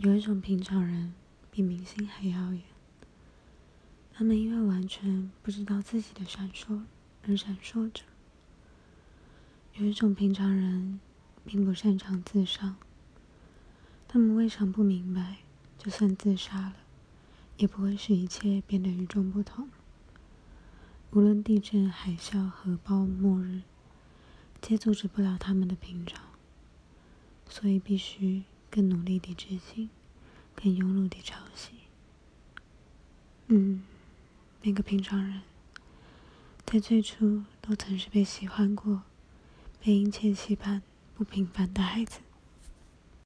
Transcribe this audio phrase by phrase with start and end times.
[0.00, 1.12] 有一种平常人
[1.50, 2.62] 比明星还耀眼，
[4.12, 6.82] 他们因为完全不知道自己的闪烁
[7.26, 8.04] 而闪烁着。
[9.74, 11.00] 有一种平常人
[11.44, 12.76] 并不擅长自伤，
[14.06, 15.38] 他们未尝不明白，
[15.76, 16.76] 就算自杀了，
[17.56, 19.68] 也不会使一切变得与众不同。
[21.10, 23.62] 无论地震、海啸、核爆、末日，
[24.60, 26.22] 皆阻止不了他们的平常，
[27.48, 28.44] 所以必须。
[28.78, 29.90] 更努力地执行，
[30.54, 31.70] 更庸碌地抄袭。
[33.48, 33.82] 嗯，
[34.62, 35.42] 每个平常人，
[36.64, 39.02] 在最初都曾是被喜欢过、
[39.80, 40.80] 被殷切期盼、
[41.16, 42.20] 不平凡的孩子。